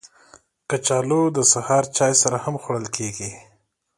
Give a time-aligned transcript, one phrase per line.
[0.69, 3.31] کچالو د سهار چای سره هم خوړل کېږي